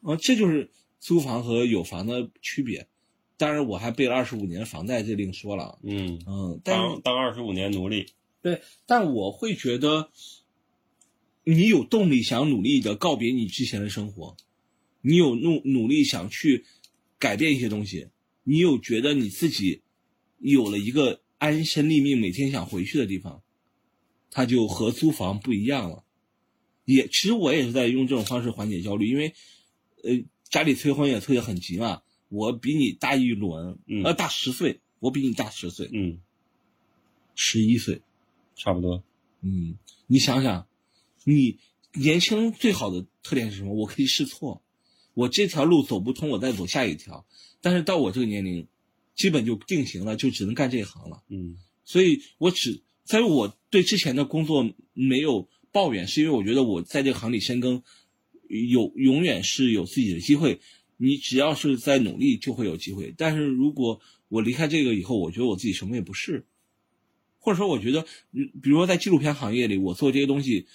[0.03, 2.89] 嗯，这就是租房和有房的区别。
[3.37, 5.79] 当然，我还背了二十五年的房贷，这另说了。
[5.83, 8.07] 嗯，嗯，但当当二十五年奴隶，
[8.41, 10.11] 对，但我会觉得，
[11.49, 14.37] 你有动力想努力的告别你之前的生活，
[15.01, 16.65] 你有努努力想去
[17.21, 18.09] 改变一些东西，
[18.43, 19.83] 你有觉得你自己
[20.39, 23.45] 有了一个安身立命、每天想回去的地方，
[24.33, 26.03] 它就和租房不一样了。
[26.85, 29.33] 也，其实我也是在用这种方式缓解焦虑，因为，
[30.03, 32.03] 呃，家里催婚也催得很急嘛。
[32.29, 36.19] 我比你大一轮，嗯呃，大十岁，我比你大十岁，嗯，
[37.37, 38.03] 十一岁。
[38.57, 39.05] 差不多，
[39.43, 39.79] 嗯，
[40.09, 40.67] 你想想，
[41.29, 41.59] 你
[41.93, 43.75] 年轻最好的特点是什么？
[43.75, 44.63] 我可以试错，
[45.13, 47.27] 我这条路走不通，我再走下一条。
[47.61, 48.69] 但是到我这个年龄，
[49.17, 51.25] 基本就定型了，就只能干这一行了。
[51.29, 57.83] 嗯所以我只在于我对之前的工作没有抱怨，是因为我觉得我在这个行里深耕，
[58.71, 60.61] 有永远是有自己的机会。
[60.97, 63.13] 你只要是在努力，就会有机会。
[63.19, 66.47] 但是如果我离开这个以后，我觉得我自己什么也不是，
[67.39, 70.67] 或者说我觉得，嗯比如说在纪录片行业里，我做这些东西，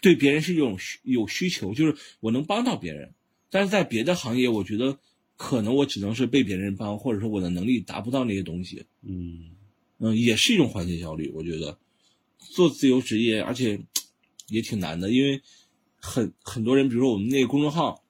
[0.00, 3.14] 对别人是一种需有需求，就是我能帮到别人。
[3.50, 4.98] 但是在别的行业，我觉得
[5.36, 8.84] 可能我只能是被别人帮，或者说我的能力达不到那些东西。
[9.02, 9.50] 嗯
[9.98, 11.30] 嗯，也是一种缓解焦虑。
[11.34, 11.78] 我觉得
[12.38, 13.80] 做自由职业，而且
[14.48, 15.42] 也挺难的，因为
[15.96, 18.04] 很很多人，比如说我们那个公众号，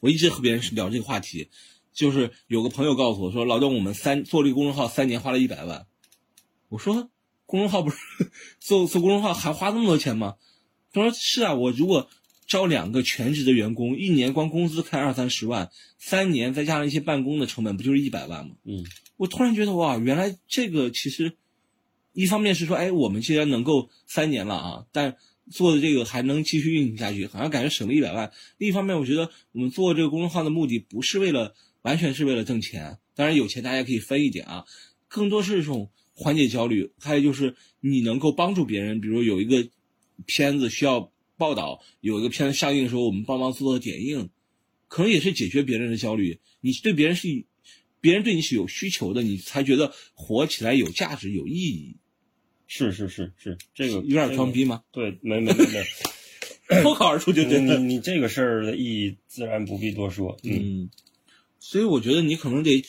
[0.00, 1.48] 我一直和别人聊这个话题，
[1.92, 5.86] 就是有个朋友告诉我说，老邓，我们三做这个公众号三年花了一百万。
[6.68, 7.10] 我说
[7.46, 7.96] 公众号不是
[8.60, 10.36] 做做公众号还花那么多钱吗？
[10.92, 12.08] 他说是啊，我如果
[12.46, 18.54] 招两个全职的员工，一年光工资开二三十万，三年再加上一些办公的成本，不就是一百万吗？
[18.64, 18.84] 嗯
[19.16, 21.32] 我突然觉得哇，原来这个其实
[22.12, 25.16] 一方面是说，哎，我们既然能够三年了啊，但
[25.50, 28.30] 做的这个还能继续运行下去，好像感觉省了一百万。
[28.58, 34.64] 另一方面，我觉得我们做这个公众号的目的不是为了完全是为了挣钱，当然有钱大家可以分一点啊，
[35.08, 39.68] 更多是一种缓解焦虑，还有就是你能够帮助别人，比如有一个
[40.26, 44.30] 片子需要报道，有一个片子上映的时候，我们帮忙做做点映，
[44.88, 46.40] 可能也是解决别人的焦虑。
[46.60, 47.44] 你对别人是，
[48.00, 51.96] 别人对你是有需求的，你才觉得活起来有价值、有意义。
[52.66, 54.82] 是是是是，这个有点装逼吗？
[54.92, 55.84] 对，没没没没，
[56.82, 60.38] 脱口而出就对你你这个事儿的意义自然不必多说。
[60.42, 60.90] 嗯，
[61.58, 62.84] 所以我觉得你可能得，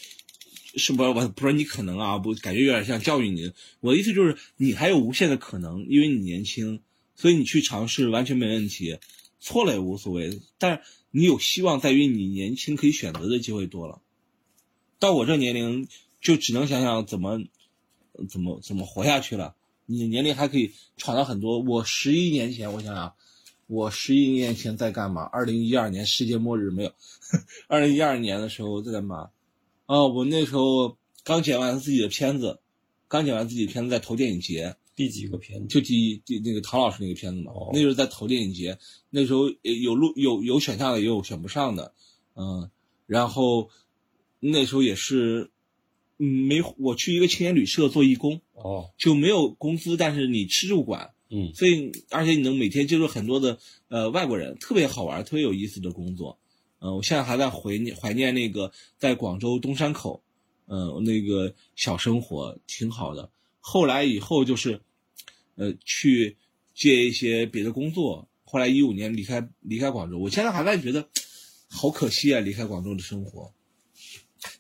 [0.75, 1.03] 是不？
[1.03, 3.53] 我不是你可能啊，不感觉有点像教育你。
[3.79, 6.81] 我的意思就是，你还有无限的可能，因为你年轻，
[7.19, 8.97] 所以你去尝试完全没问题，
[9.41, 10.39] 错了也无所谓。
[10.57, 14.01] 但是你有希望在于你年轻可以选择的机会多了。
[14.99, 15.89] 到我这年龄，
[16.21, 17.41] 就只能想想怎么
[18.29, 19.53] 怎么怎么活下去了。
[19.85, 21.59] 你年龄还可以闯到很多。
[21.59, 23.13] 我十一年前，我想想，
[23.67, 25.23] 我十一年前在干嘛？
[25.23, 26.93] 二零一二年世界末日没有？
[27.67, 29.29] 二零一二年的时候在干嘛？
[29.87, 32.61] 哦，我那时候刚剪完自己的片子，
[33.09, 34.77] 刚剪完自己的片子在投电影节。
[34.99, 35.67] 第几个片子？
[35.67, 37.53] 就第第那个唐老师那个片子嘛。
[37.71, 38.77] 那就是在投电影节，
[39.09, 41.93] 那时候有录有有选上的，也有选不上的。
[42.35, 42.69] 嗯，
[43.05, 43.69] 然后
[44.41, 45.51] 那时候也是。
[46.21, 56.37] 嗯，没，我去一个青年旅社做义工，哦，就没有工资，但是你吃住管，嗯，所以而且你能每天接触很多的呃外国人，特别好玩，特别有意思的工作，
[56.81, 60.21] 嗯，我现在还在怀念怀念那个在广州东山口，
[60.67, 63.31] 嗯，那个小生活挺好的。
[63.61, 64.81] 后来以后就是，
[65.59, 66.37] 呃，去
[66.73, 71.09] 接一些别的工作，后来一五年离开离开广州，我现在还在觉得，
[71.69, 73.53] 好可惜啊，离开广州的生活。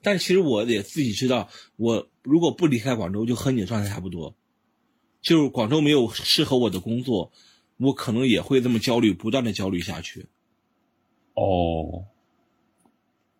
[0.01, 4.35] 但其实我也自己知道，我如果不离开广州，就和你的状态差不多，
[5.21, 7.31] 就是广州没有适合我的工作，
[7.77, 10.25] 我可能也会这么焦虑，不断的焦虑下去。
[11.33, 12.07] 哦，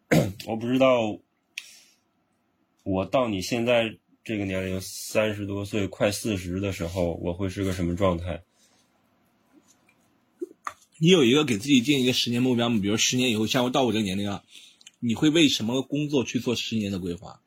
[0.47, 1.19] 我不知道，
[2.83, 3.97] 我到你现在
[4.29, 8.43] 这个年龄，三十多岁，快四十的时候，我会是个什么状态？
[10.99, 12.79] 你有一个给自己定一个十年目标吗？
[12.79, 14.43] 比如十年以后，像我到我这个年龄啊。
[14.99, 17.41] 你会为什么工作去做十年的规划？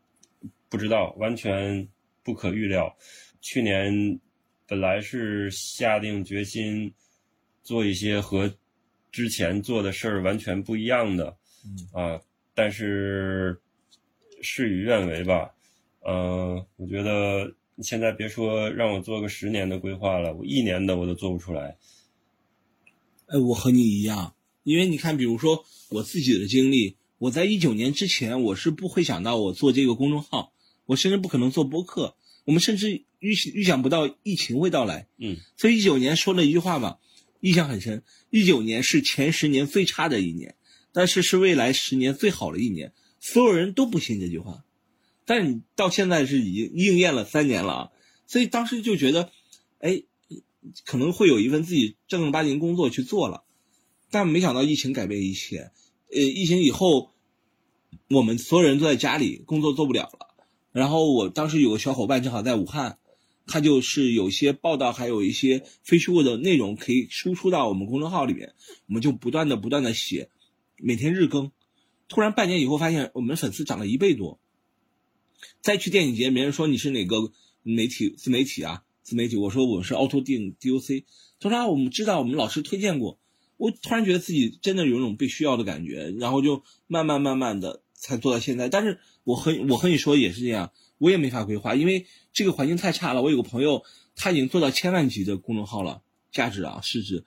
[0.68, 1.86] 不知道，完全
[2.24, 2.96] 不可预料。
[3.40, 4.18] 去年
[4.66, 6.92] 本来是下定决心
[7.62, 8.52] 做一些和
[9.12, 11.36] 之前做的事儿完全不一样的，
[11.92, 12.20] 啊，
[12.54, 13.60] 但是
[14.42, 15.54] 事与愿违吧。
[16.06, 21.76] 嗯，我觉得现在别说让我做个十年的规划了，我一年的我都做不出来。
[23.26, 26.96] 哎，我和你一样，因为你看，比如说我自己的经历。
[27.18, 30.52] 我在一九年之前，我是不会想到我做这个公众号，
[30.86, 35.06] 我甚至不可能做播客，我们甚至预预想不到疫情会到来。
[35.18, 36.98] 嗯，所以一九年说了一句话嘛，
[37.38, 38.02] 印象很深。
[38.30, 40.56] 一九年是前十年最差的一年，
[40.92, 42.92] 但是是未来十年最好的一年。
[43.20, 44.64] 所有人都不信这句话，
[45.24, 47.90] 但你到现在是已经应验了三年了啊。
[48.26, 49.30] 所以当时就觉得，
[49.78, 50.02] 哎，
[50.84, 53.44] 可能会有一份自己正儿八经工作去做了，
[54.10, 55.70] 但没想到疫情改变一切。
[56.14, 57.10] 呃，疫情以后。
[58.08, 60.34] 我们所有人都在家里工作做不了了，
[60.72, 62.98] 然后我当时有个小伙伴正好在武汉，
[63.46, 68.52] 他就是有些报道，还有一些非虚构的内容可以输出到我们公众号里面，
[68.86, 70.28] 我们就不断的不断的写，
[70.76, 71.52] 每天日更，
[72.08, 74.38] 突然半年以后发现我们粉丝涨了一倍多。
[75.60, 77.32] 再去电影节，别人说你是哪个
[77.62, 78.84] 媒体自媒体啊？
[79.02, 81.04] 自媒体，我说我是凹凸电影 DOC，
[81.40, 83.18] 他说啊，我们知道，我们老师推荐过。
[83.56, 88.68] 我突然觉得自己真的有一种被需要的感觉，然后就慢慢慢慢的才做到现在。
[88.68, 93.22] 但是我和我和你说也是这样，我也没法规划，因为这个环境太差了。
[93.22, 93.84] 我有个朋友，
[94.16, 97.24] 他已经做到千万级的公众号了，价值啊市值，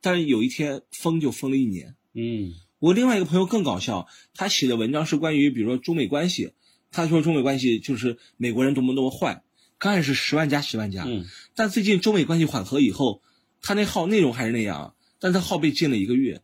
[0.00, 1.94] 但是有一天封就封了一年。
[2.14, 6.52] 嗯，我另外一个朋友更搞笑，他写的文章是关于比如说中美关系，
[6.96, 9.42] 他说中美关系就是美国人多么多么坏，
[9.78, 13.22] 刚开始十万加十万加，嗯，但最近中美关系缓和以后，
[13.60, 14.94] 他那号内容还是那样。
[15.18, 16.42] 但他号被禁了一个月，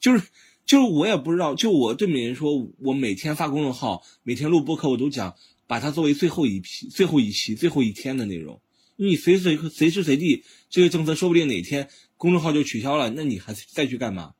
[0.00, 0.26] 就是
[0.64, 5.36] 就是我也不知道，就我对每人说，我每天发公众号，每天录播客，我都讲
[5.66, 8.62] 把它作为最后一批、最后一期、最后一天的内容。
[8.96, 14.32] 你随时随时随地这个政策说不定哪天公众号就取消了，那你还再去干嘛？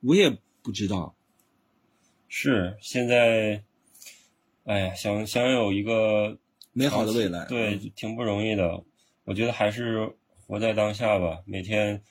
[0.00, 1.16] 我也不知道。
[2.28, 3.64] 是现在，
[4.64, 6.38] 哎呀，想想有一个
[6.72, 8.82] 美好的未来，对，挺不容易的。
[9.24, 10.14] 我觉得还是
[10.46, 12.02] 活在当下吧，每天。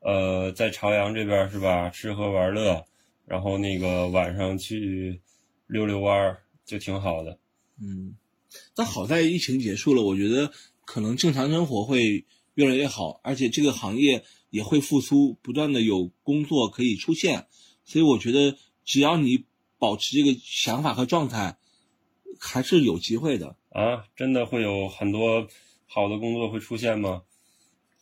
[0.00, 1.90] 呃，在朝阳这边是吧？
[1.90, 2.84] 吃喝玩乐，
[3.24, 5.20] 然后那个晚上去
[5.66, 7.40] 溜溜弯儿，就挺好的。
[7.82, 8.14] 嗯，
[8.76, 10.52] 但好在疫情结束了，我觉得
[10.84, 17.46] 可能正常生活会越来越好，而且这个行业也会复苏，不断的有工作可以出现。
[17.84, 19.44] 所以我觉得，只要你
[19.76, 21.58] 保持这个想法和状态，
[22.40, 23.56] 还是有机会的。
[23.70, 25.46] 啊，真的会有很多
[25.86, 27.22] 好的工作会出现吗？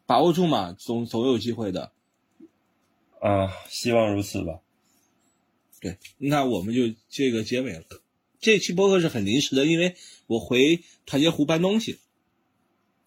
[0.06, 1.92] 把握住嘛，总总有机会的。
[3.20, 4.60] 啊，希望如此吧。
[5.80, 7.84] 对，那我们就这个结尾了。
[8.38, 11.98] 这期播客是很临时的，因为我回团结湖搬东西，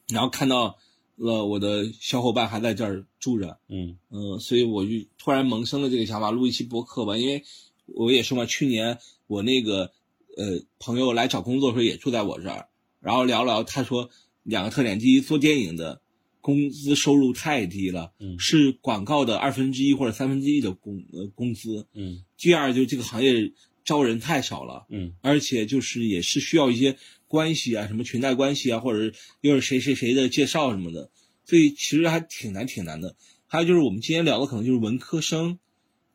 [0.08, 0.78] 然后看到
[1.16, 7.18] 了我的小伙伴还在这儿住着，嗯嗯，所以我就突然萌生了这个想法，录一期播客吧。
[7.18, 7.44] 因为
[7.86, 8.98] 我也说嘛，去年
[9.28, 9.92] 我那个
[10.38, 12.70] 呃朋友来找工作的时候也住在我这儿，
[13.02, 14.10] 然后聊聊，他说
[14.44, 16.02] 两个特点：第一，做电影的
[16.40, 23.52] 工资收入太低了，嗯是广告的二分之一或者三分之一的工呃工资；嗯第二，就这个行业
[23.84, 24.86] 招人太少了。
[24.90, 26.96] 嗯而且就是也是需要一些
[27.28, 29.12] 关系啊，什么裙带关系啊，或者
[29.42, 31.10] 又是谁谁谁的介绍什么的，
[31.44, 33.16] 所以其实还挺难挺难的。
[33.48, 35.58] 还有就是我们今天聊的可能就是文科生，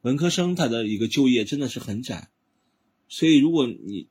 [0.02, 2.28] 文科生他的一个就业真的是很窄，
[3.08, 4.08] 所以如果你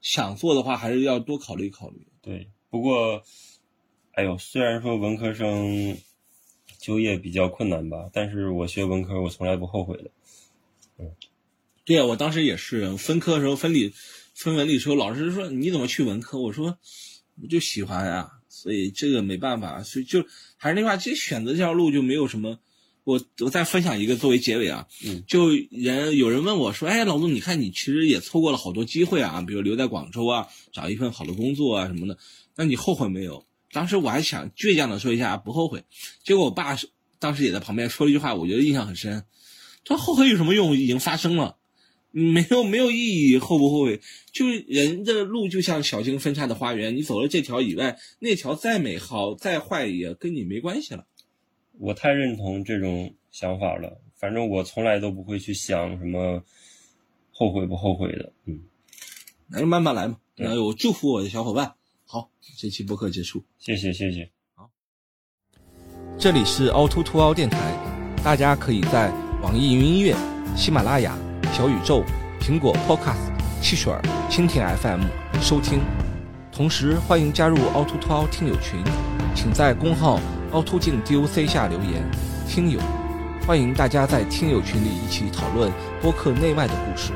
[0.00, 2.06] 想做的话，还是要多考虑考虑。
[2.22, 2.48] 对。
[2.70, 3.22] 不过，
[4.12, 5.96] 哎呦，虽然说文科生
[6.78, 10.10] 就业比较困难吧，但是我学文科我从来不后悔的。
[10.98, 11.10] 嗯
[11.84, 13.92] 对啊，我当时也是分科的时候分理
[14.34, 16.38] 分文理的时候，老师说你怎么去文科？
[16.38, 16.78] 我说
[17.42, 20.24] 我就喜欢啊、所以这个没办法，所以就
[20.56, 22.60] 还是那句话，其实选择这条路就没有什么。
[23.04, 32.18] 我我再分享一个作为结尾啊，嗯就人有人问我说，哎，老陆，你看你其实也错过了好多机会啊，比如留在广州啊，找一份好的工作啊什么的，
[32.56, 33.44] 那你后悔没有？
[33.72, 35.84] 当时我还想倔强的说一下不后悔，
[36.24, 36.88] 结果我爸是
[37.18, 39.24] 当时也在旁边说了一句话，我觉得印象很深，
[39.84, 40.76] 他说后悔有什么用？
[40.76, 41.56] 已经发生了。
[42.12, 44.00] 没有没有意义，后不后悔？
[44.32, 51.06] 就是人的路就像小径分叉的花园，你走了这条以外，那条再美好再坏也跟你没关系了。
[51.80, 56.42] 我太认同这种想法了，反正我从来都不会去想什么
[57.32, 58.30] 后悔不后悔的。
[58.44, 58.60] 嗯，
[59.48, 60.18] 那就慢慢来嘛。
[60.36, 61.72] 对那我祝福我的小伙伴。
[62.04, 62.28] 好，
[62.58, 63.42] 这期播客结束。
[63.58, 64.30] 谢谢谢谢。
[64.54, 64.70] 好
[66.18, 67.58] 这里是凹凸凸凹电台，
[68.22, 69.10] 大家可以在
[69.42, 70.14] 网易云音乐、
[70.54, 71.16] 喜马拉雅、
[71.50, 72.04] 小宇宙、
[72.38, 75.00] 苹果 Podcast、汽水儿、蜻蜓 FM
[75.40, 75.80] 收听。
[76.52, 78.84] 同时，欢迎加入凹凸凸凹听友群，
[79.34, 80.20] 请在公号
[80.52, 82.02] 凹凸镜 DOC 下留言。
[82.48, 82.80] 听友，
[83.46, 85.70] 欢迎大家在听友群里一起讨论
[86.02, 87.12] 播客内外的故事。